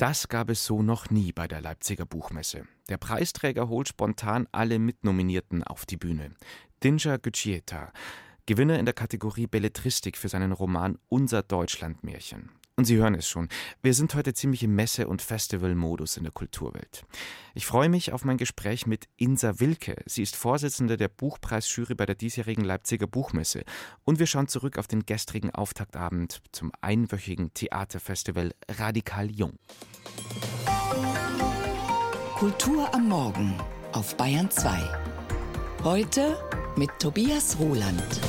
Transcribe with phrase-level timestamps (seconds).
[0.00, 2.66] Das gab es so noch nie bei der Leipziger Buchmesse.
[2.88, 6.30] Der Preisträger holt spontan alle Mitnominierten auf die Bühne.
[6.82, 7.92] Dinja Guccietta,
[8.46, 12.48] Gewinner in der Kategorie Belletristik für seinen Roman Unser Deutschlandmärchen.
[12.80, 13.50] Und Sie hören es schon,
[13.82, 17.04] wir sind heute ziemlich im Messe- und Festivalmodus in der Kulturwelt.
[17.52, 19.96] Ich freue mich auf mein Gespräch mit Insa Wilke.
[20.06, 23.64] Sie ist Vorsitzende der Buchpreisjury bei der diesjährigen Leipziger Buchmesse.
[24.04, 29.58] Und wir schauen zurück auf den gestrigen Auftaktabend zum einwöchigen Theaterfestival Radikal Jung.
[32.38, 33.60] Kultur am Morgen
[33.92, 34.70] auf Bayern 2.
[35.84, 36.34] Heute
[36.76, 38.20] mit Tobias Roland.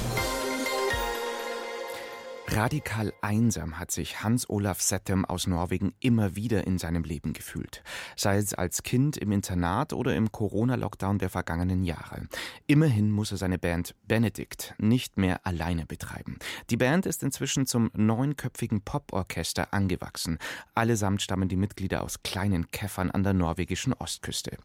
[2.53, 7.81] Radikal einsam hat sich Hans-Olaf Settem aus Norwegen immer wieder in seinem Leben gefühlt.
[8.17, 12.27] Sei es als Kind im Internat oder im Corona-Lockdown der vergangenen Jahre.
[12.67, 16.39] Immerhin muss er seine Band Benedict nicht mehr alleine betreiben.
[16.69, 20.37] Die Band ist inzwischen zum neunköpfigen Poporchester angewachsen.
[20.75, 24.57] Allesamt stammen die Mitglieder aus kleinen Käffern an der norwegischen Ostküste.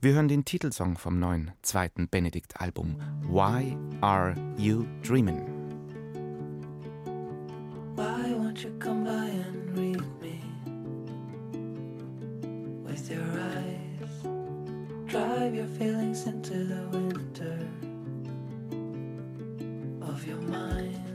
[0.00, 2.96] Wir hören den Titelsong vom neuen zweiten Benedict-Album
[3.28, 5.77] Why Are You Dreamin'?
[8.58, 10.40] Won't you come by and read me
[12.82, 14.10] with your eyes?
[15.06, 17.56] Drive your feelings into the winter
[20.02, 21.07] of your mind.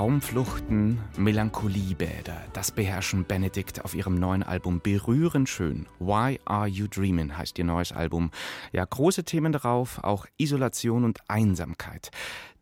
[0.00, 5.86] Traumfluchten, Melancoliebäder, das beherrschen Benedikt auf ihrem neuen Album Berührend schön.
[5.98, 8.30] Why Are You Dreamin' heißt ihr neues Album.
[8.72, 12.08] Ja, große Themen darauf, auch Isolation und Einsamkeit.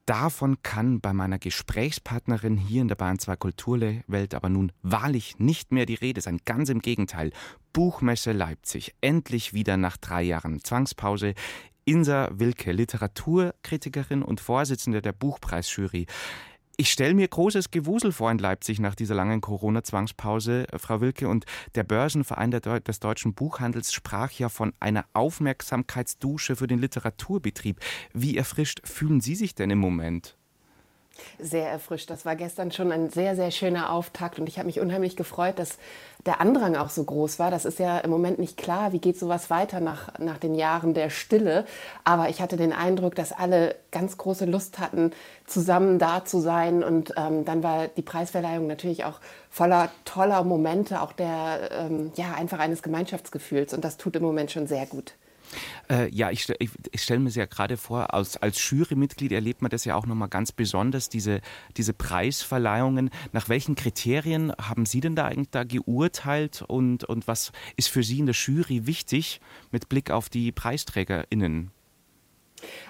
[0.04, 5.70] Davon kann bei meiner Gesprächspartnerin hier in der Bahn 2 Kulturwelt aber nun wahrlich nicht
[5.70, 6.40] mehr die Rede sein.
[6.44, 7.30] Ganz im Gegenteil.
[7.72, 8.96] Buchmesse Leipzig.
[9.00, 11.34] Endlich wieder nach drei Jahren Zwangspause.
[11.84, 16.06] Insa Wilke, Literaturkritikerin und Vorsitzende der Buchpreisjury.
[16.80, 21.28] Ich stelle mir großes Gewusel vor in Leipzig nach dieser langen Corona-Zwangspause, äh, Frau Wilke.
[21.28, 21.44] Und
[21.74, 27.80] der Börsenverein des deutschen Buchhandels sprach ja von einer Aufmerksamkeitsdusche für den Literaturbetrieb.
[28.12, 30.37] Wie erfrischt fühlen Sie sich denn im Moment?
[31.38, 32.10] Sehr erfrischt.
[32.10, 35.58] Das war gestern schon ein sehr, sehr schöner Auftakt und ich habe mich unheimlich gefreut,
[35.58, 35.78] dass
[36.26, 37.50] der Andrang auch so groß war.
[37.50, 40.92] Das ist ja im Moment nicht klar, wie geht sowas weiter nach, nach den Jahren
[40.94, 41.64] der Stille.
[42.04, 45.12] Aber ich hatte den Eindruck, dass alle ganz große Lust hatten,
[45.46, 46.82] zusammen da zu sein.
[46.82, 52.34] Und ähm, dann war die Preisverleihung natürlich auch voller toller Momente, auch der, ähm, ja,
[52.34, 53.72] einfach eines Gemeinschaftsgefühls.
[53.72, 55.14] Und das tut im Moment schon sehr gut.
[55.90, 59.62] Äh, ja, ich, ich, ich stelle mir es ja gerade vor, als, als Jurymitglied erlebt
[59.62, 61.40] man das ja auch nochmal ganz besonders, diese,
[61.76, 63.10] diese Preisverleihungen.
[63.32, 68.02] Nach welchen Kriterien haben Sie denn da eigentlich da geurteilt und, und was ist für
[68.02, 69.40] Sie in der Jury wichtig
[69.70, 71.70] mit Blick auf die PreisträgerInnen?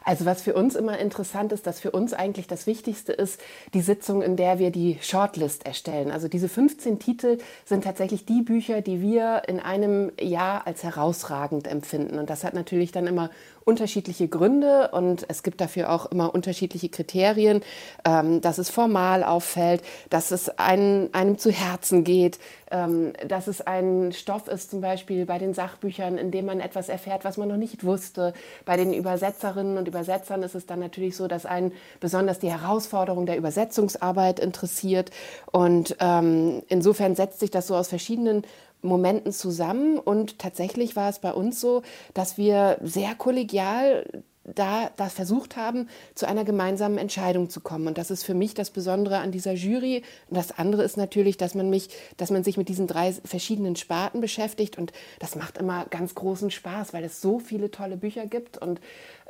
[0.05, 3.41] Also was für uns immer interessant ist, dass für uns eigentlich das Wichtigste ist,
[3.75, 6.11] die Sitzung, in der wir die Shortlist erstellen.
[6.11, 11.67] Also diese 15 Titel sind tatsächlich die Bücher, die wir in einem Jahr als herausragend
[11.67, 12.19] empfinden.
[12.19, 13.31] Und das hat natürlich dann immer
[13.69, 17.63] unterschiedliche Gründe und es gibt dafür auch immer unterschiedliche Kriterien,
[18.07, 22.39] ähm, dass es formal auffällt, dass es einem, einem zu Herzen geht,
[22.71, 26.89] ähm, dass es ein Stoff ist, zum Beispiel bei den Sachbüchern, in dem man etwas
[26.89, 28.33] erfährt, was man noch nicht wusste.
[28.65, 33.27] Bei den Übersetzerinnen und Übersetzern ist es dann natürlich so, dass einen besonders die Herausforderung
[33.27, 35.11] der Übersetzungsarbeit interessiert.
[35.53, 38.45] Und ähm, insofern setzt sich das so aus verschiedenen
[38.83, 39.99] Momenten zusammen.
[39.99, 41.83] Und tatsächlich war es bei uns so,
[42.15, 47.87] dass wir sehr kollegial da das versucht haben, zu einer gemeinsamen Entscheidung zu kommen.
[47.87, 50.03] Und das ist für mich das Besondere an dieser Jury.
[50.29, 53.77] Und das andere ist natürlich, dass man mich, dass man sich mit diesen drei verschiedenen
[53.77, 54.79] Sparten beschäftigt.
[54.79, 58.81] Und das macht immer ganz großen Spaß, weil es so viele tolle Bücher gibt und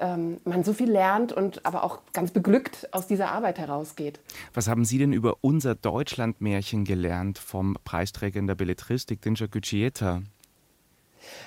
[0.00, 4.20] ähm, man so viel lernt und aber auch ganz beglückt aus dieser Arbeit herausgeht.
[4.54, 10.22] Was haben Sie denn über unser Deutschlandmärchen gelernt vom Preisträger in der Belletristik, Dinja Guccietta?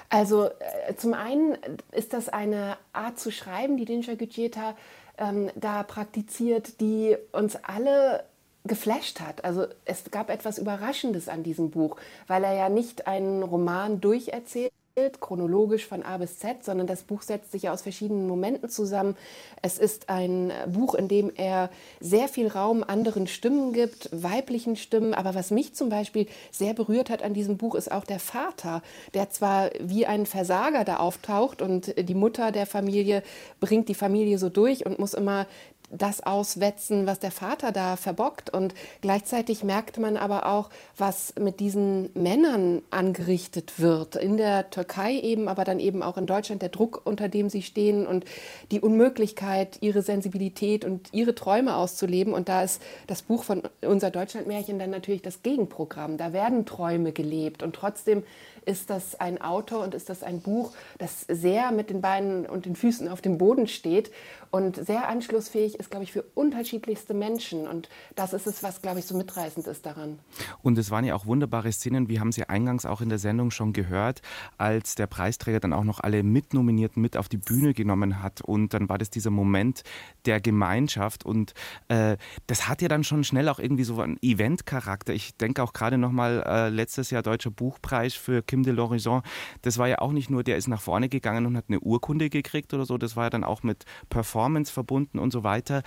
[0.09, 1.57] Also äh, zum einen
[1.91, 4.75] ist das eine Art zu schreiben, die Dinja Guccietta
[5.17, 8.23] ähm, da praktiziert, die uns alle
[8.63, 9.43] geflasht hat.
[9.43, 11.97] Also es gab etwas Überraschendes an diesem Buch,
[12.27, 14.71] weil er ja nicht einen Roman durcherzählt,
[15.19, 19.15] chronologisch von A bis Z, sondern das Buch setzt sich ja aus verschiedenen Momenten zusammen.
[19.61, 25.13] Es ist ein Buch, in dem er sehr viel Raum anderen Stimmen gibt, weiblichen Stimmen.
[25.13, 28.81] Aber was mich zum Beispiel sehr berührt hat an diesem Buch, ist auch der Vater,
[29.13, 33.23] der zwar wie ein Versager da auftaucht und die Mutter der Familie
[33.59, 35.47] bringt die Familie so durch und muss immer
[35.91, 38.49] das auswetzen, was der Vater da verbockt.
[38.49, 44.15] Und gleichzeitig merkt man aber auch, was mit diesen Männern angerichtet wird.
[44.15, 47.61] In der Türkei eben, aber dann eben auch in Deutschland der Druck, unter dem sie
[47.61, 48.25] stehen und
[48.71, 52.33] die Unmöglichkeit, ihre Sensibilität und ihre Träume auszuleben.
[52.33, 56.17] Und da ist das Buch von unser Deutschlandmärchen dann natürlich das Gegenprogramm.
[56.17, 58.23] Da werden Träume gelebt und trotzdem
[58.65, 62.65] ist das ein Autor und ist das ein Buch, das sehr mit den Beinen und
[62.65, 64.11] den Füßen auf dem Boden steht
[64.51, 67.67] und sehr anschlussfähig ist, glaube ich, für unterschiedlichste Menschen.
[67.67, 70.19] Und das ist es, was, glaube ich, so mitreißend ist daran.
[70.61, 73.49] Und es waren ja auch wunderbare Szenen, wir haben sie eingangs auch in der Sendung
[73.51, 74.21] schon gehört,
[74.57, 78.41] als der Preisträger dann auch noch alle Mitnominierten mit auf die Bühne genommen hat.
[78.41, 79.83] Und dann war das dieser Moment
[80.25, 81.25] der Gemeinschaft.
[81.25, 81.53] Und
[81.87, 82.17] äh,
[82.47, 85.13] das hat ja dann schon schnell auch irgendwie so einen Eventcharakter.
[85.13, 89.23] Ich denke auch gerade nochmal äh, letztes Jahr Deutscher Buchpreis für Kim de l'Horizon.
[89.61, 92.29] Das war ja auch nicht nur, der ist nach vorne gegangen und hat eine Urkunde
[92.29, 92.97] gekriegt oder so.
[92.97, 95.83] Das war ja dann auch mit Performance verbunden und so weiter.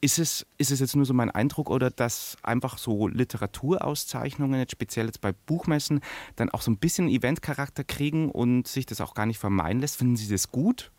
[0.00, 4.72] Ist es, ist es jetzt nur so mein Eindruck oder dass einfach so Literaturauszeichnungen, jetzt
[4.72, 6.00] speziell jetzt bei Buchmessen,
[6.36, 9.96] dann auch so ein bisschen Eventcharakter kriegen und sich das auch gar nicht vermeiden lässt?
[9.96, 10.92] Finden Sie das gut?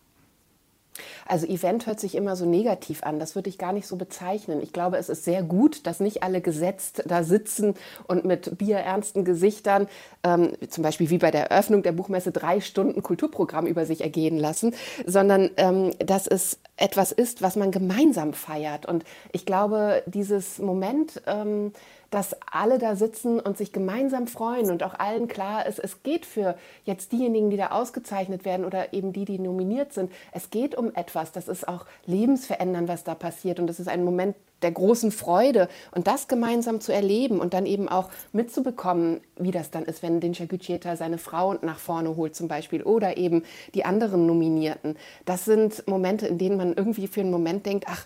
[1.26, 3.20] Also Event hört sich immer so negativ an.
[3.20, 4.62] Das würde ich gar nicht so bezeichnen.
[4.62, 7.76] Ich glaube, es ist sehr gut, dass nicht alle gesetzt da sitzen
[8.08, 9.88] und mit bierernsten Gesichtern,
[10.24, 14.38] ähm, zum Beispiel wie bei der Eröffnung der Buchmesse, drei Stunden Kulturprogramm über sich ergehen
[14.38, 14.76] lassen,
[15.06, 18.86] sondern ähm, dass es etwas ist, was man gemeinsam feiert.
[18.86, 21.74] Und ich glaube, dieses Moment, ähm,
[22.10, 26.26] dass alle da sitzen und sich gemeinsam freuen und auch allen klar ist, es geht
[26.26, 30.76] für jetzt diejenigen, die da ausgezeichnet werden oder eben die, die nominiert sind, es geht
[30.76, 33.60] um etwas, das ist auch lebensverändernd, was da passiert.
[33.60, 35.70] Und das ist ein Moment der großen Freude.
[35.92, 40.20] Und das gemeinsam zu erleben und dann eben auch mitzubekommen, wie das dann ist, wenn
[40.20, 44.98] Dinja Guccietta seine Frau nach vorne holt zum Beispiel oder eben die anderen Nominierten.
[45.26, 48.06] Das sind Momente, in denen man irgendwie für einen Moment denkt, ach,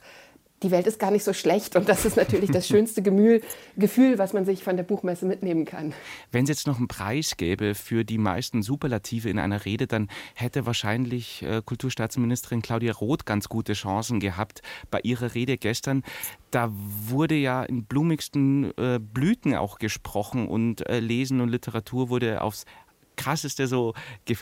[0.64, 3.42] die Welt ist gar nicht so schlecht und das ist natürlich das schönste Gemühl,
[3.78, 5.94] Gefühl, was man sich von der Buchmesse mitnehmen kann.
[6.32, 10.10] Wenn es jetzt noch einen Preis gäbe für die meisten Superlative in einer Rede, dann
[10.34, 16.04] hätte wahrscheinlich äh, Kulturstaatsministerin Claudia Roth ganz gute Chancen gehabt bei ihrer Rede gestern.
[16.52, 22.42] Da wurde ja in blumigsten äh, Blüten auch gesprochen und äh, Lesen und Literatur wurde
[22.42, 22.66] aufs
[23.16, 23.94] krasseste so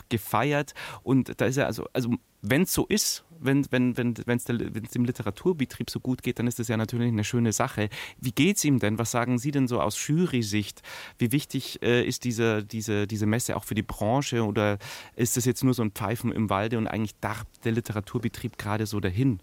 [0.08, 0.74] gefeiert.
[1.02, 4.44] Und da ist er also, also wenn es so ist, wenn wenn wenn wenn es
[4.44, 7.88] dem Literaturbetrieb so gut geht, dann ist das ja natürlich eine schöne Sache.
[8.20, 8.98] Wie geht es ihm denn?
[8.98, 10.82] Was sagen Sie denn so aus Jury-Sicht?
[11.18, 14.78] Wie wichtig äh, ist diese diese diese Messe auch für die Branche oder
[15.16, 18.86] ist das jetzt nur so ein Pfeifen im Walde und eigentlich dacht der Literaturbetrieb gerade
[18.86, 19.40] so dahin?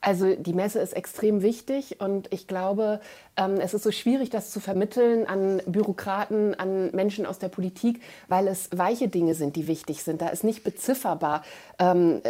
[0.00, 3.00] Also die Messe ist extrem wichtig und ich glaube,
[3.36, 8.00] ähm, es ist so schwierig, das zu vermitteln an Bürokraten, an Menschen aus der Politik,
[8.28, 10.22] weil es weiche Dinge sind, die wichtig sind.
[10.22, 11.42] Da ist nicht bezifferbar.
[11.78, 12.22] Ähm,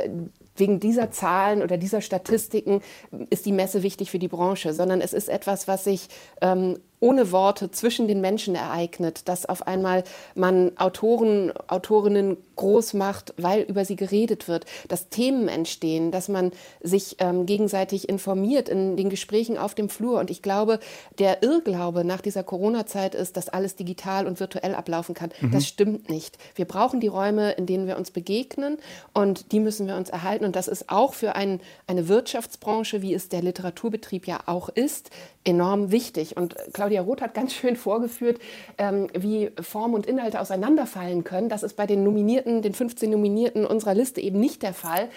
[0.56, 2.82] wegen dieser Zahlen oder dieser Statistiken
[3.30, 6.08] ist die Messe wichtig für die Branche, sondern es ist etwas, was sich
[6.40, 10.04] ähm, ohne Worte zwischen den Menschen ereignet, dass auf einmal
[10.34, 16.52] man Autoren, Autorinnen groß macht, weil über sie geredet wird, dass Themen entstehen, dass man
[16.82, 20.20] sich ähm, gegenseitig informiert in den Gesprächen auf dem Flur.
[20.20, 20.78] Und ich glaube,
[21.18, 25.30] der Irrglaube nach dieser Corona-Zeit ist, dass alles digital und virtuell ablaufen kann.
[25.40, 25.52] Mhm.
[25.52, 26.36] Das stimmt nicht.
[26.54, 28.76] Wir brauchen die Räume, in denen wir uns begegnen
[29.14, 30.44] und die müssen wir uns erhalten.
[30.44, 35.10] Und das ist auch für ein, eine Wirtschaftsbranche, wie es der Literaturbetrieb ja auch ist,
[35.44, 36.36] enorm wichtig.
[36.36, 38.40] Und Claudia Roth hat ganz schön vorgeführt,
[38.78, 41.48] ähm, wie Form und Inhalte auseinanderfallen können.
[41.48, 45.08] Das ist bei den Nominierten, den 15 Nominierten unserer Liste eben nicht der Fall.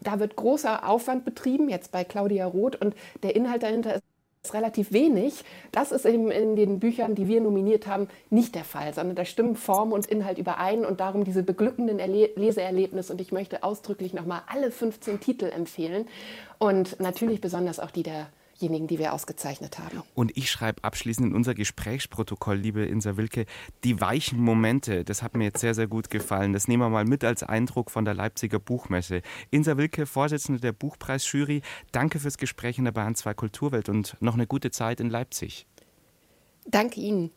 [0.00, 4.00] Da wird großer Aufwand betrieben, jetzt bei Claudia Roth, und der Inhalt dahinter
[4.42, 5.44] ist relativ wenig.
[5.70, 9.24] Das ist eben in den Büchern, die wir nominiert haben, nicht der Fall, sondern da
[9.24, 13.12] stimmen Form und Inhalt überein und darum diese beglückenden Erle Leseerlebnisse.
[13.12, 16.06] Und ich möchte ausdrücklich nochmal alle 15 Titel empfehlen
[16.58, 18.28] und natürlich besonders auch die der
[18.60, 20.02] diejenigen, die wir ausgezeichnet haben.
[20.14, 23.46] Und ich schreibe abschließend in unser Gesprächsprotokoll, liebe Insa Wilke,
[23.84, 26.52] die weichen Momente, das hat mir jetzt sehr, sehr gut gefallen.
[26.52, 29.22] Das nehmen wir mal mit als Eindruck von der Leipziger Buchmesse.
[29.50, 31.62] Insa Wilke, Vorsitzende der Buchpreisjury,
[31.92, 35.66] danke fürs Gespräch in der Bahn 2 Kulturwelt und noch eine gute Zeit in Leipzig.
[36.66, 37.30] Danke Ihnen.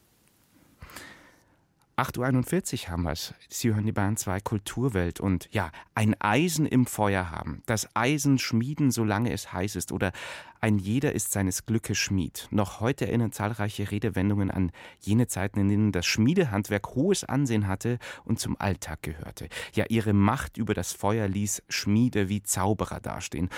[1.96, 3.36] 8.41 Uhr haben wir es.
[3.50, 7.62] Sie hören die Bahn 2 Kulturwelt und ja, ein Eisen im Feuer haben.
[7.68, 9.92] Das Eisen schmieden, solange es heiß ist.
[9.92, 10.12] Oder
[10.60, 12.48] ein jeder ist seines Glückes Schmied.
[12.50, 14.72] Noch heute erinnern zahlreiche Redewendungen an
[15.02, 19.48] jene Zeiten, in denen das Schmiedehandwerk hohes Ansehen hatte und zum Alltag gehörte.
[19.74, 23.50] Ja, ihre Macht über das Feuer ließ Schmiede wie Zauberer dastehen.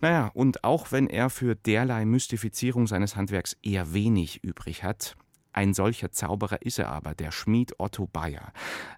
[0.00, 5.16] Naja, und auch wenn er für derlei Mystifizierung seines Handwerks eher wenig übrig hat,
[5.52, 8.52] ein solcher Zauberer ist er aber, der Schmied Otto Bayer.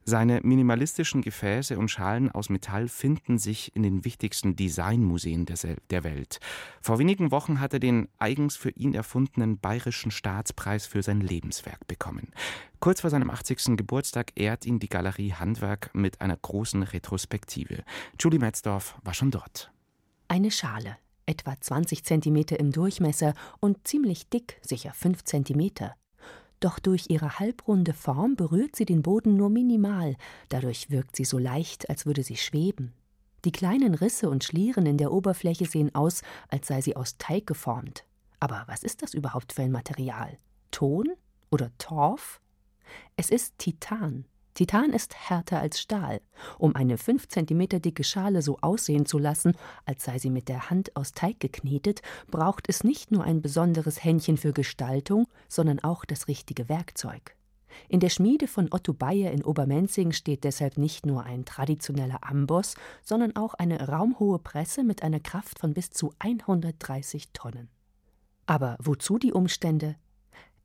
[0.04, 6.38] Seine minimalistischen Gefäße und Schalen aus Metall finden sich in den wichtigsten Designmuseen der Welt.
[6.80, 11.86] Vor wenigen Wochen hat er den eigens für ihn erfundenen Bayerischen Staatspreis für sein Lebenswerk
[11.88, 12.32] bekommen.
[12.78, 13.76] Kurz vor seinem 80.
[13.76, 17.82] Geburtstag ehrt ihn die Galerie Handwerk mit einer großen Retrospektive.
[18.20, 19.72] Julie Metzdorf war schon dort.
[20.28, 25.96] Eine Schale, etwa 20 Zentimeter im Durchmesser und ziemlich dick, sicher 5 Zentimeter.
[26.64, 30.16] Doch durch ihre halbrunde Form berührt sie den Boden nur minimal,
[30.48, 32.94] dadurch wirkt sie so leicht, als würde sie schweben.
[33.44, 37.46] Die kleinen Risse und Schlieren in der Oberfläche sehen aus, als sei sie aus Teig
[37.46, 38.06] geformt.
[38.40, 40.38] Aber was ist das überhaupt für ein Material?
[40.70, 41.10] Ton
[41.50, 42.40] oder Torf?
[43.14, 44.24] Es ist Titan.
[44.54, 46.20] Titan ist härter als Stahl.
[46.58, 50.70] Um eine fünf Zentimeter dicke Schale so aussehen zu lassen, als sei sie mit der
[50.70, 56.04] Hand aus Teig geknetet, braucht es nicht nur ein besonderes Händchen für Gestaltung, sondern auch
[56.04, 57.34] das richtige Werkzeug.
[57.88, 62.76] In der Schmiede von Otto Bayer in Obermenzing steht deshalb nicht nur ein traditioneller Amboss,
[63.02, 67.68] sondern auch eine raumhohe Presse mit einer Kraft von bis zu 130 Tonnen.
[68.46, 69.96] Aber wozu die Umstände?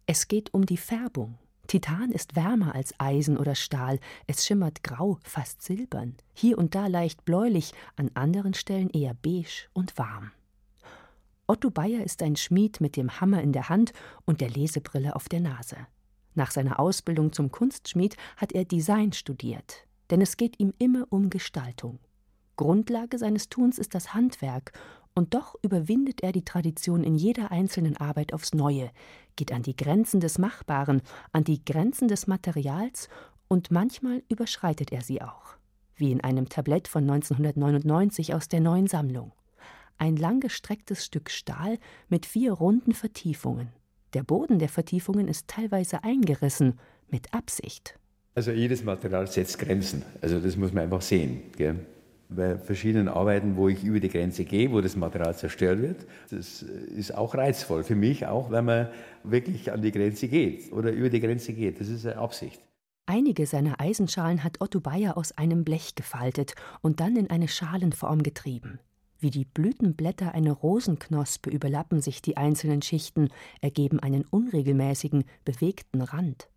[0.05, 1.39] Es geht um die Färbung.
[1.69, 6.88] Titan ist wärmer als Eisen oder Stahl, es schimmert grau, fast silbern, hier und da
[6.88, 10.31] leicht bläulich, an anderen Stellen eher beige und warm.
[11.45, 13.93] Otto Bayer ist ein Schmied mit dem Hammer in der Hand
[14.25, 15.77] und der Lesebrille auf der Nase.
[16.33, 21.29] Nach seiner Ausbildung zum Kunstschmied hat er Design studiert, denn es geht ihm immer um
[21.29, 21.99] Gestaltung.
[22.55, 24.71] Grundlage seines Tuns ist das Handwerk,
[25.15, 28.91] und doch überwindet er die Tradition in jeder einzelnen Arbeit aufs Neue,
[29.35, 31.01] geht an die Grenzen des Machbaren,
[31.31, 33.09] an die Grenzen des Materials
[33.47, 35.57] und manchmal überschreitet er sie auch,
[35.95, 39.31] wie in einem Tablett von 1999 aus der neuen Sammlung.
[39.97, 43.69] Ein langgestrecktes Stück Stahl mit vier runden Vertiefungen.
[44.13, 47.99] Der Boden der Vertiefungen ist teilweise eingerissen, mit Absicht.
[48.35, 50.03] Also jedes Material setzt Grenzen.
[50.21, 51.41] Also das muss man einfach sehen.
[51.57, 51.85] Gell?
[52.29, 56.05] Bei verschiedenen Arbeiten, wo ich über die Grenze gehe, wo das Material zerstört wird.
[56.29, 58.89] Das ist auch reizvoll für mich, auch wenn man
[59.24, 61.79] wirklich an die Grenze geht oder über die Grenze geht.
[61.81, 62.62] Das ist eine Absicht.
[63.07, 68.21] Einige seiner Eisenschalen hat Otto Bayer aus einem Blech gefaltet und dann in eine Schalenform
[68.21, 68.79] getrieben.
[69.17, 76.48] Wie die Blütenblätter einer Rosenknospe überlappen sich die einzelnen Schichten, ergeben einen unregelmäßigen, bewegten Rand.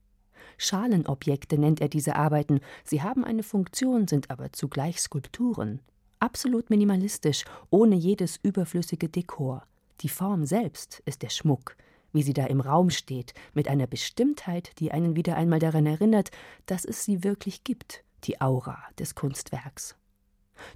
[0.58, 2.60] Schalenobjekte nennt er diese Arbeiten.
[2.84, 5.80] Sie haben eine Funktion, sind aber zugleich Skulpturen.
[6.18, 9.64] Absolut minimalistisch, ohne jedes überflüssige Dekor.
[10.00, 11.76] Die Form selbst ist der Schmuck,
[12.12, 16.30] wie sie da im Raum steht, mit einer Bestimmtheit, die einen wieder einmal daran erinnert,
[16.66, 19.96] dass es sie wirklich gibt, die Aura des Kunstwerks.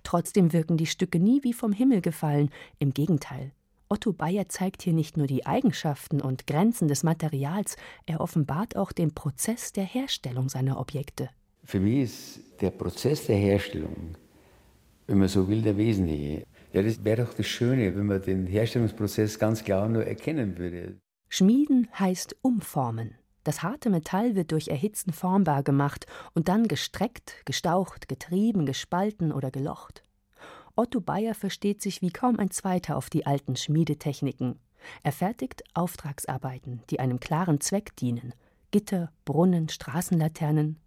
[0.02, 3.52] Trotzdem wirken die Stücke nie wie vom Himmel gefallen, im Gegenteil.
[3.88, 8.90] Otto Bayer zeigt hier nicht nur die Eigenschaften und Grenzen des Materials, er offenbart auch
[8.90, 11.30] den Prozess der Herstellung seiner Objekte.
[11.62, 14.16] Für mich ist der Prozess der Herstellung,
[15.06, 16.46] wenn man so will, der wesentliche.
[16.72, 20.96] Ja, das wäre doch das Schöne, wenn man den Herstellungsprozess ganz klar nur erkennen würde.
[21.28, 23.14] Schmieden heißt umformen.
[23.44, 29.52] Das harte Metall wird durch Erhitzen formbar gemacht und dann gestreckt, gestaucht, getrieben, gespalten oder
[29.52, 30.02] gelocht.
[30.78, 34.58] Otto Bayer versteht sich wie kaum ein zweiter auf die alten Schmiedetechniken.
[35.02, 38.34] Er fertigt Auftragsarbeiten, die einem klaren Zweck dienen:
[38.72, 40.78] Gitter, Brunnen, Straßenlaternen.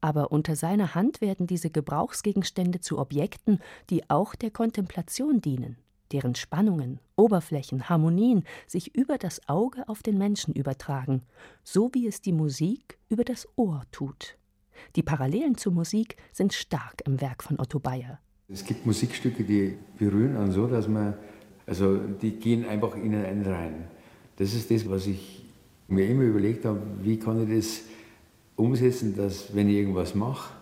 [0.00, 5.76] Aber unter seiner Hand werden diese Gebrauchsgegenstände zu Objekten, die auch der Kontemplation dienen,
[6.12, 11.22] deren Spannungen, Oberflächen, Harmonien sich über das Auge auf den Menschen übertragen,
[11.62, 14.38] so wie es die Musik über das Ohr tut.
[14.94, 18.18] Die Parallelen zur Musik sind stark im Werk von Otto Bayer.
[18.48, 21.14] Es gibt Musikstücke, die berühren an so, dass man,
[21.66, 23.88] also die gehen einfach in einen rein.
[24.36, 25.44] Das ist das, was ich
[25.88, 27.80] mir immer überlegt habe, wie kann ich das
[28.54, 30.54] umsetzen, dass wenn ich irgendwas mache,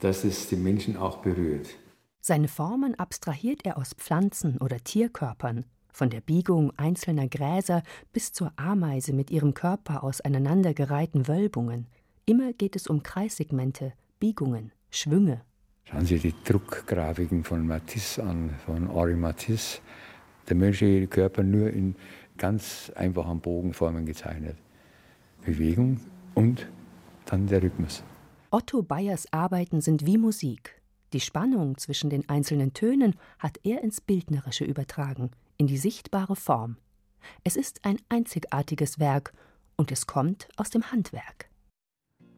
[0.00, 1.68] dass es den Menschen auch berührt.
[2.20, 7.82] Seine Formen abstrahiert er aus Pflanzen oder Tierkörpern, von der Biegung einzelner Gräser
[8.12, 11.86] bis zur Ameise mit ihrem Körper aus aneinandergereihten Wölbungen.
[12.26, 15.42] Immer geht es um Kreissegmente, Biegungen, Schwünge.
[15.84, 19.80] Schauen Sie die Druckgrafiken von Matisse an, von Henri Matisse.
[20.48, 21.96] Der menschliche Körper nur in
[22.36, 24.56] ganz einfachen Bogenformen gezeichnet.
[25.44, 26.00] Bewegung
[26.34, 26.68] und
[27.26, 28.02] dann der Rhythmus.
[28.50, 30.80] Otto Bayers Arbeiten sind wie Musik.
[31.12, 36.76] Die Spannung zwischen den einzelnen Tönen hat er ins Bildnerische übertragen, in die sichtbare Form.
[37.44, 39.32] Es ist ein einzigartiges Werk
[39.76, 41.49] und es kommt aus dem Handwerk.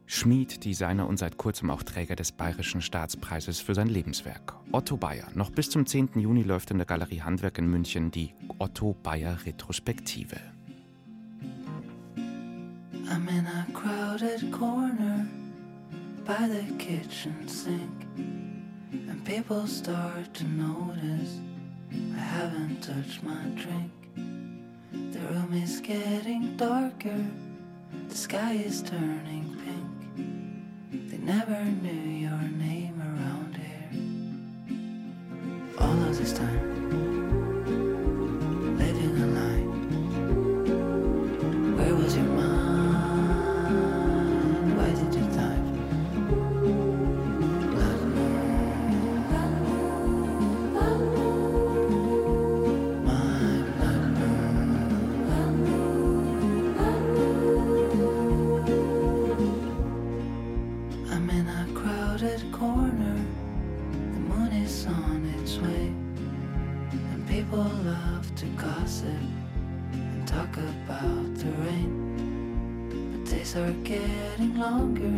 [0.05, 4.53] Schmied, Designer und seit kurzem auch Träger des Bayerischen Staatspreises für sein Lebenswerk.
[4.71, 5.27] Otto Bayer.
[5.33, 6.09] Noch bis zum 10.
[6.15, 10.39] Juni läuft in der Galerie Handwerk in München die Otto Bayer Retrospektive.
[13.09, 15.27] I'm in a crowded corner
[16.25, 18.05] by the kitchen sink,
[19.09, 21.39] and people start to notice
[21.91, 23.91] I haven't touched my drink.
[25.11, 27.25] The room is getting darker,
[28.09, 29.52] the sky is turning
[31.23, 33.89] never knew your name around here.
[35.79, 36.82] All of this time,
[73.55, 75.13] are getting longer.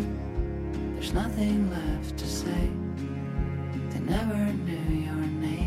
[0.94, 2.70] There's nothing left to say.
[3.92, 5.65] They never knew your name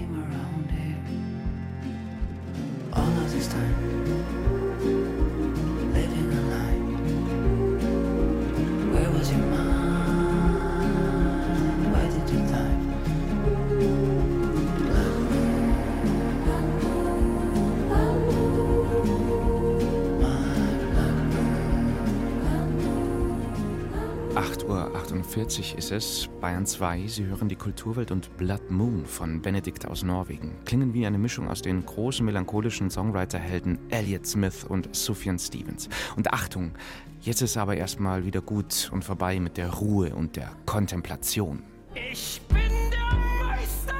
[25.38, 27.07] 48 ist es, Bayern 2.
[27.07, 30.57] Sie hören die Kulturwelt und Blood Moon von Benedikt aus Norwegen.
[30.64, 35.88] Klingen wie eine Mischung aus den großen melancholischen Songwriter-Helden Elliot Smith und Sufjan Stevens.
[36.16, 36.72] Und Achtung,
[37.20, 41.62] jetzt ist aber erstmal wieder gut und vorbei mit der Ruhe und der Kontemplation.
[41.94, 42.59] Ich bin
[42.90, 43.94] der Meister!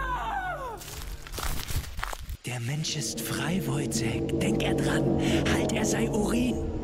[2.47, 4.41] Der Mensch ist frei, Wojciech.
[4.41, 5.21] Denk er dran.
[5.55, 6.78] Halt, er sei Urin.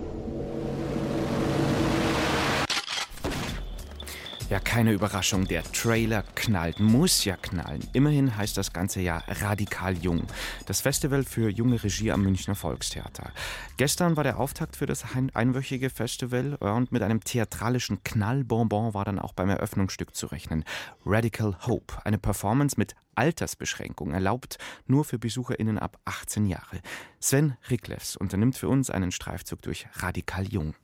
[4.51, 7.83] Ja, keine Überraschung, der Trailer knallt, muss ja knallen.
[7.95, 10.25] Immerhin heißt das ganze Jahr Radikal Jung,
[10.67, 13.33] das Festival für junge Regie am Münchner Volkstheater.
[13.79, 19.07] Gestern war der Auftakt für das ein- einwöchige Festival und mit einem theatralischen Knallbonbon war
[19.07, 20.65] dann auch beim Eröffnungsstück zu rechnen.
[21.07, 26.81] Radical Hope, eine Performance mit Altersbeschränkung, erlaubt nur für BesucherInnen ab 18 Jahre.
[27.19, 30.75] Sven Riklevs unternimmt für uns einen Streifzug durch Radikal Jung.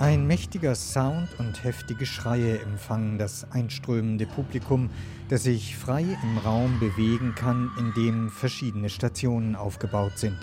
[0.00, 4.90] Ein mächtiger Sound und heftige Schreie empfangen das einströmende Publikum,
[5.28, 10.36] das sich frei im Raum bewegen kann, in dem verschiedene Stationen aufgebaut sind.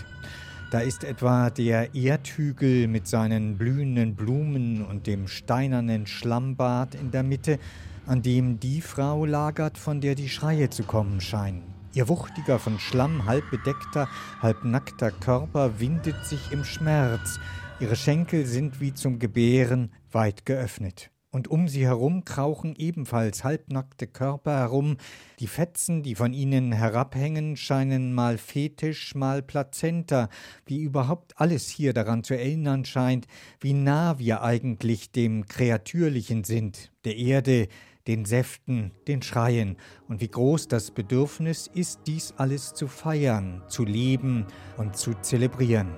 [0.72, 7.24] Da ist etwa der Erdhügel mit seinen blühenden Blumen und dem steinernen Schlammbad in der
[7.24, 7.60] Mitte,
[8.06, 11.64] an dem die Frau lagert, von der die Schreie zu kommen scheinen.
[11.94, 14.08] Ihr wuchtiger, von Schlamm halb bedeckter,
[14.42, 17.38] halb nackter Körper windet sich im Schmerz,
[17.82, 21.10] Ihre Schenkel sind wie zum Gebären weit geöffnet.
[21.32, 24.98] Und um sie herum krauchen ebenfalls halbnackte Körper herum.
[25.40, 30.30] Die Fetzen, die von ihnen herabhängen, scheinen mal Fetisch, mal Plazenta,
[30.64, 33.26] wie überhaupt alles hier daran zu erinnern scheint,
[33.60, 37.68] wie nah wir eigentlich dem Kreatürlichen sind, der Erde,
[38.06, 39.76] den Säften, den Schreien,
[40.08, 44.46] und wie groß das Bedürfnis ist, dies alles zu feiern, zu leben
[44.78, 45.98] und zu zelebrieren.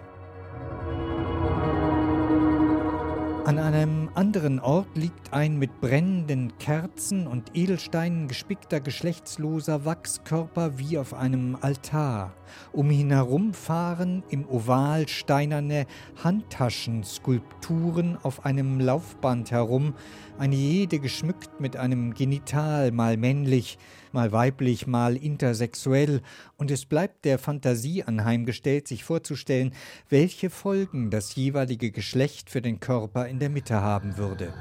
[3.45, 10.97] An einem anderen Ort liegt ein mit brennenden Kerzen und Edelsteinen gespickter geschlechtsloser Wachskörper wie
[10.97, 12.33] auf einem Altar.
[12.71, 15.87] Um ihn herum fahren im Oval steinerne
[16.23, 19.93] Handtaschenskulpturen auf einem Laufband herum,
[20.37, 23.77] eine jede geschmückt mit einem Genital, mal männlich,
[24.13, 26.21] mal weiblich, mal intersexuell,
[26.57, 29.73] und es bleibt der Fantasie anheimgestellt, sich vorzustellen,
[30.09, 34.53] welche Folgen das jeweilige Geschlecht für den Körper in der Mitte haben würde.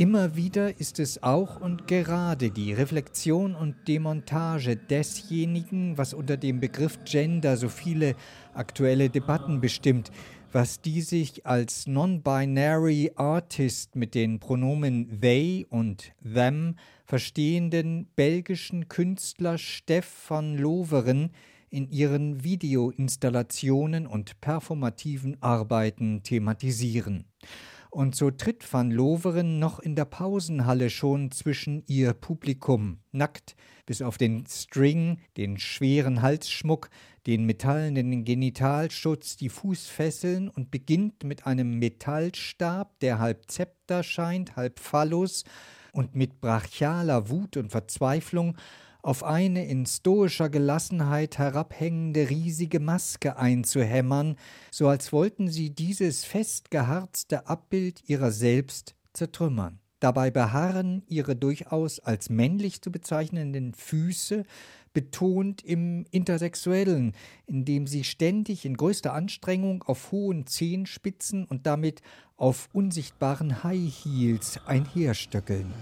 [0.00, 6.58] Immer wieder ist es auch und gerade die Reflexion und Demontage desjenigen, was unter dem
[6.58, 8.14] Begriff Gender so viele
[8.54, 10.10] aktuelle Debatten bestimmt,
[10.52, 19.58] was die sich als Non-Binary Artist mit den Pronomen they und them verstehenden belgischen Künstler
[19.58, 21.30] Stefan Loveren
[21.70, 27.24] in ihren Videoinstallationen und performativen Arbeiten thematisieren.
[27.90, 34.00] Und so tritt Van Loveren noch in der Pausenhalle schon zwischen ihr Publikum, nackt bis
[34.00, 36.88] auf den String, den schweren Halsschmuck,
[37.26, 44.78] den metallenen Genitalschutz, die Fußfesseln und beginnt mit einem Metallstab, der halb Zepter scheint, halb
[44.78, 45.42] Phallus
[45.92, 48.56] und mit brachialer Wut und Verzweiflung
[49.02, 54.36] auf eine in stoischer Gelassenheit herabhängende riesige Maske einzuhämmern,
[54.70, 59.80] so als wollten sie dieses festgeharzte Abbild ihrer selbst zertrümmern.
[60.00, 64.44] Dabei beharren ihre durchaus als männlich zu bezeichnenden Füße
[64.92, 67.12] betont im Intersexuellen,
[67.46, 72.00] indem sie ständig in größter Anstrengung auf hohen Zehenspitzen und damit
[72.36, 75.72] auf unsichtbaren High Heels einherstöckeln.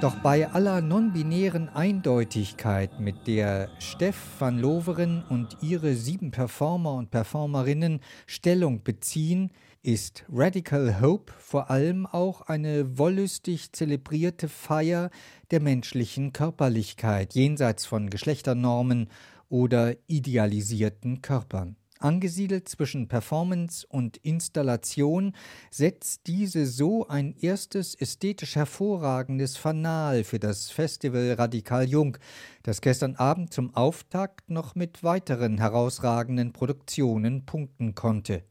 [0.00, 7.10] Doch bei aller non-binären Eindeutigkeit, mit der Steff van Loveren und ihre sieben Performer und
[7.10, 9.50] Performerinnen Stellung beziehen,
[9.82, 15.10] ist Radical Hope vor allem auch eine wollüstig zelebrierte Feier
[15.50, 19.10] der menschlichen Körperlichkeit jenseits von Geschlechternormen
[19.50, 21.76] oder idealisierten Körpern.
[22.00, 25.34] Angesiedelt zwischen Performance und Installation
[25.70, 32.16] setzt diese so ein erstes ästhetisch hervorragendes Fanal für das Festival Radikal Jung,
[32.62, 38.44] das gestern Abend zum Auftakt noch mit weiteren herausragenden Produktionen punkten konnte.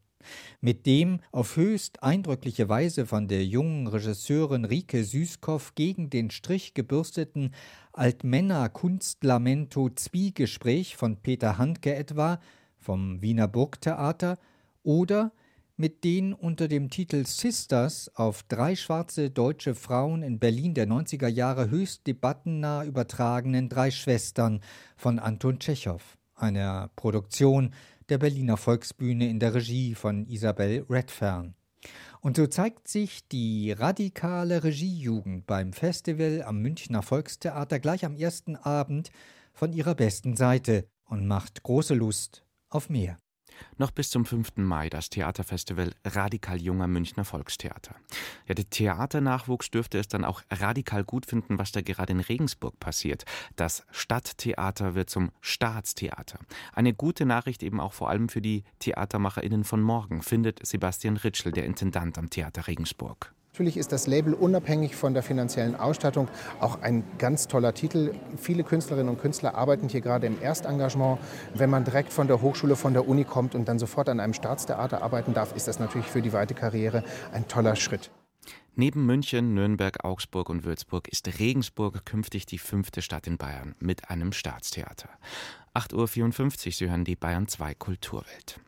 [0.62, 6.74] Mit dem auf höchst eindrückliche Weise von der jungen Regisseurin Rike Süßkow gegen den Strich
[6.74, 7.56] gebürsteten
[7.94, 12.40] Altmänner-Kunstlamento Zwiegespräch von Peter Handke etwa
[12.80, 14.38] vom Wiener Burgtheater
[14.84, 15.32] oder
[15.80, 21.30] mit den unter dem Titel Sisters auf drei schwarze deutsche Frauen in Berlin der 90er
[21.30, 24.60] Jahre höchst debattennah übertragenen Drei Schwestern
[24.98, 27.74] von Anton Tschechow, einer Produktion
[28.10, 31.56] der Berliner Volksbühne in der Regie von Isabel Redfern.
[32.20, 38.58] Und so zeigt sich die radikale Regiejugend beim Festival am Münchner Volkstheater gleich am ersten
[38.58, 39.12] Abend
[39.54, 43.18] von ihrer besten Seite und macht große Lust auf mehr.
[43.78, 44.58] Noch bis zum 5.
[44.58, 47.96] Mai das Theaterfestival Radikal Junger Münchner Volkstheater.
[48.48, 52.80] Ja, der Theaternachwuchs dürfte es dann auch radikal gut finden, was da gerade in Regensburg
[52.80, 53.26] passiert.
[53.56, 56.40] Das Stadttheater wird zum Staatstheater.
[56.74, 61.52] Eine gute Nachricht eben auch vor allem für die TheatermacherInnen von morgen, findet Sebastian Ritschel,
[61.52, 63.34] der Intendant am Theater Regensburg.
[63.60, 66.30] Natürlich ist das Label unabhängig von der finanziellen Ausstattung
[66.62, 68.14] auch ein ganz toller Titel.
[68.38, 71.20] Viele Künstlerinnen und Künstler arbeiten hier gerade im Erstengagement.
[71.56, 74.34] Wenn man direkt von der Hochschule, von der Uni kommt und dann sofort an einem
[74.34, 78.12] Staatstheater arbeiten darf, ist das natürlich für die weite Karriere ein toller Schritt.
[78.76, 84.10] Neben München, Nürnberg, Augsburg und Würzburg ist Regensburg künftig die fünfte Stadt in Bayern mit
[84.10, 85.10] einem Staatstheater.
[85.74, 88.62] 8.54 Uhr, Sie hören die Bayern 2 Kulturwelt.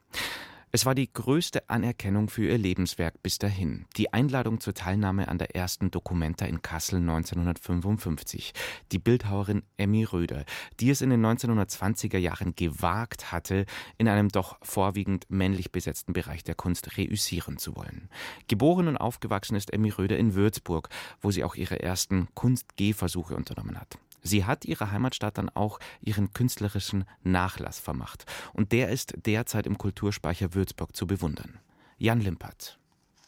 [0.73, 3.87] Es war die größte Anerkennung für ihr Lebenswerk bis dahin.
[3.97, 8.53] Die Einladung zur Teilnahme an der ersten Documenta in Kassel 1955.
[8.93, 10.45] Die Bildhauerin Emmy Röder,
[10.79, 13.65] die es in den 1920er Jahren gewagt hatte,
[13.97, 18.07] in einem doch vorwiegend männlich besetzten Bereich der Kunst reüssieren zu wollen.
[18.47, 20.87] Geboren und aufgewachsen ist Emmy Röder in Würzburg,
[21.19, 23.97] wo sie auch ihre ersten Kunstgehversuche unternommen hat.
[24.21, 28.25] Sie hat ihrer Heimatstadt dann auch ihren künstlerischen Nachlass vermacht.
[28.53, 31.59] Und der ist derzeit im Kulturspeicher Würzburg zu bewundern.
[31.97, 32.77] Jan Limpert.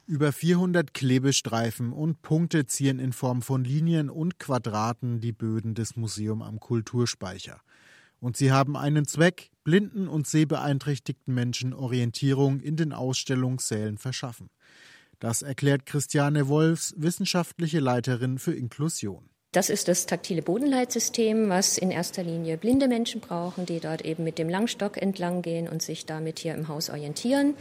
[0.05, 5.95] Über 400 Klebestreifen und Punkte zieren in Form von Linien und Quadraten die Böden des
[5.95, 7.61] Museum am Kulturspeicher.
[8.19, 14.49] Und sie haben einen Zweck, blinden und sehbeeinträchtigten Menschen Orientierung in den Ausstellungssälen verschaffen.
[15.19, 19.29] Das erklärt Christiane Wolfs, wissenschaftliche Leiterin für Inklusion.
[19.53, 24.23] Das ist das taktile Bodenleitsystem, was in erster Linie blinde Menschen brauchen, die dort eben
[24.23, 27.53] mit dem Langstock entlang gehen und sich damit hier im Haus orientieren.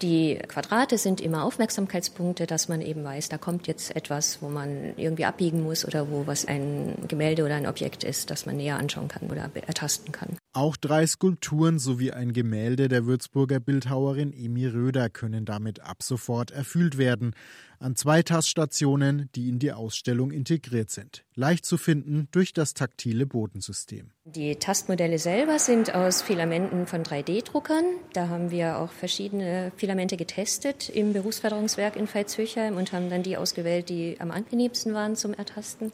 [0.00, 4.94] Die Quadrate sind immer Aufmerksamkeitspunkte, dass man eben weiß, da kommt jetzt etwas, wo man
[4.96, 8.78] irgendwie abbiegen muss oder wo was ein Gemälde oder ein Objekt ist, das man näher
[8.78, 10.38] anschauen kann oder ertasten kann.
[10.54, 16.50] Auch drei Skulpturen sowie ein Gemälde der Würzburger Bildhauerin Emi Röder können damit ab sofort
[16.50, 17.34] erfüllt werden
[17.78, 21.24] an zwei Taststationen, die in die Ausstellung integriert sind.
[21.34, 24.10] Leicht zu finden durch das taktile Bodensystem.
[24.24, 27.84] Die Tastmodelle selber sind aus Filamenten von 3D-Druckern.
[28.12, 33.36] Da haben wir auch verschiedene Filamente getestet im Berufsförderungswerk in Veitshöchheim und haben dann die
[33.36, 35.92] ausgewählt, die am angenehmsten waren zum Ertasten.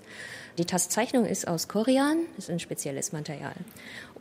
[0.61, 3.55] Die Tastzeichnung ist aus Korean, ist ein spezielles Material.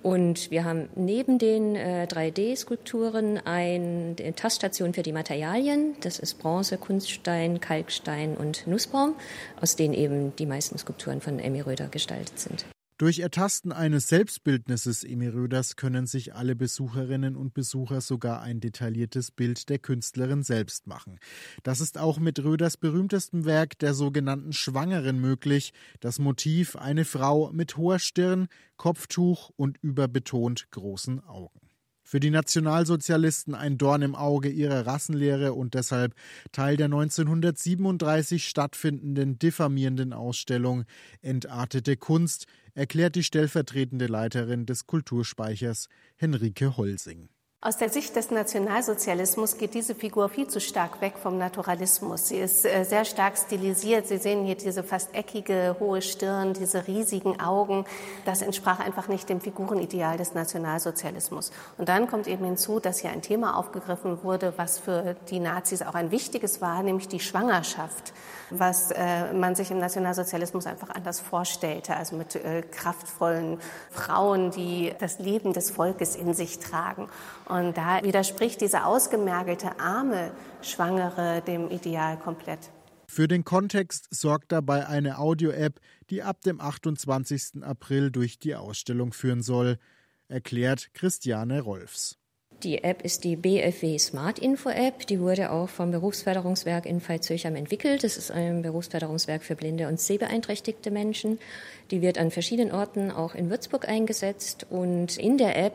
[0.02, 5.96] Und wir haben neben den äh, 3D-Skulpturen eine Taststation für die Materialien.
[6.00, 9.16] Das ist Bronze, Kunststein, Kalkstein und Nussbaum,
[9.60, 12.66] aus denen eben die meisten Skulpturen von Emmy Röder gestaltet sind.
[13.00, 19.32] Durch Ertasten eines Selbstbildnisses Emi Röders können sich alle Besucherinnen und Besucher sogar ein detailliertes
[19.32, 21.18] Bild der Künstlerin selbst machen.
[21.64, 25.72] Das ist auch mit Röders berühmtestem Werk der sogenannten Schwangeren möglich.
[26.02, 31.69] Das Motiv eine Frau mit hoher Stirn, Kopftuch und überbetont großen Augen
[32.10, 36.16] für die Nationalsozialisten ein Dorn im Auge ihrer Rassenlehre und deshalb
[36.52, 40.86] Teil der 1937 stattfindenden diffamierenden Ausstellung
[41.22, 47.30] Entartete Kunst, erklärt die stellvertretende Leiterin des Kulturspeichers Henrike Holsing.
[47.62, 52.30] Aus der Sicht des Nationalsozialismus geht diese Figur viel zu stark weg vom Naturalismus.
[52.30, 54.08] Sie ist äh, sehr stark stilisiert.
[54.08, 57.84] Sie sehen hier diese fast eckige, hohe Stirn, diese riesigen Augen.
[58.24, 61.52] Das entsprach einfach nicht dem Figurenideal des Nationalsozialismus.
[61.78, 65.82] Und dann kommt eben hinzu, dass hier ein Thema aufgegriffen wurde, was für die Nazis
[65.82, 68.14] auch ein wichtiges war, nämlich die Schwangerschaft
[68.52, 73.60] was äh, man sich im Nationalsozialismus einfach anders vorstellte, also mit äh, kraftvollen
[73.92, 77.10] Frauen, die das Leben des Volkes in sich tragen.
[77.50, 80.32] Und da widerspricht diese ausgemergelte, arme
[80.62, 82.70] Schwangere dem Ideal komplett.
[83.08, 85.80] Für den Kontext sorgt dabei eine Audio-App,
[86.12, 87.64] die ab dem 28.
[87.64, 89.80] April durch die Ausstellung führen soll,
[90.28, 92.20] erklärt Christiane Rolfs.
[92.62, 95.08] Die App ist die BFW Smart Info App.
[95.08, 98.04] Die wurde auch vom Berufsförderungswerk in Veitshöchheim entwickelt.
[98.04, 101.40] Das ist ein Berufsförderungswerk für blinde und sehbeeinträchtigte Menschen.
[101.90, 104.68] Die wird an verschiedenen Orten auch in Würzburg eingesetzt.
[104.70, 105.74] Und in der App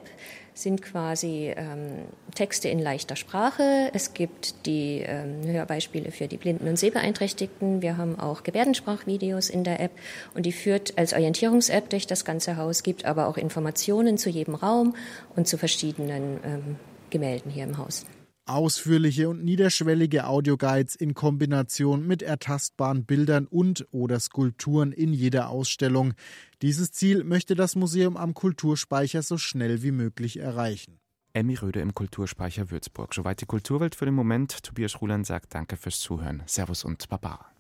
[0.55, 3.91] sind quasi ähm, Texte in leichter Sprache.
[3.93, 7.83] Es gibt die ähm, Hörbeispiele für die Blinden und Sehbeeinträchtigten.
[7.83, 9.91] Wir haben auch Gebärdensprachvideos in der App
[10.35, 14.55] und die führt als Orientierungs-App durch das ganze Haus, gibt aber auch Informationen zu jedem
[14.55, 14.95] Raum
[15.35, 16.77] und zu verschiedenen ähm,
[17.11, 18.07] Gemälden hier im Haus.
[18.47, 26.15] Ausführliche und niederschwellige Audioguides in Kombination mit ertastbaren Bildern und oder Skulpturen in jeder Ausstellung.
[26.63, 31.01] Dieses Ziel möchte das Museum am Kulturspeicher so schnell wie möglich erreichen.
[31.33, 33.13] Emmy Röde im Kulturspeicher Würzburg.
[33.15, 34.63] Soweit die Kulturwelt für den Moment.
[34.63, 36.43] Tobias Ruland sagt Danke fürs Zuhören.
[36.47, 37.54] Servus und Baba.